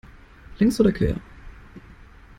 [0.57, 1.17] Längs oder quer?